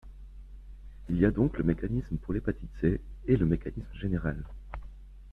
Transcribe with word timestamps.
Il 1.09 1.19
y 1.19 1.25
a 1.27 1.29
donc 1.29 1.59
le 1.59 1.63
mécanisme 1.63 2.17
pour 2.17 2.33
l’hépatite 2.33 2.71
C 2.81 2.99
et 3.27 3.37
le 3.37 3.45
mécanisme 3.45 3.85
général. 3.93 4.43